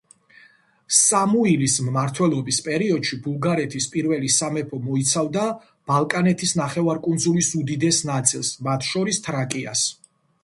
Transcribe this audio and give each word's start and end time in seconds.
სამუილის 0.99 1.73
მმართველობის 1.89 2.57
პერიოდში 2.67 3.19
ბულგარეთის 3.25 3.85
პირველი 3.95 4.31
სამეფო 4.35 4.79
მოიცავდა 4.87 5.43
ბალკანეთის 5.91 6.53
ნახევარკუნძულის 6.61 7.51
უდიდეს 7.61 7.99
ნაწილს, 8.11 8.51
მათ 8.69 8.89
შორის 8.89 9.21
თრაკიას. 9.29 9.85